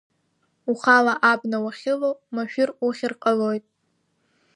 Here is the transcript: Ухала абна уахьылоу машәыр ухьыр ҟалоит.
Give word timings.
Ухала 0.71 1.13
абна 1.31 1.57
уахьылоу 1.65 2.15
машәыр 2.35 2.69
ухьыр 2.87 3.13
ҟалоит. 3.21 3.65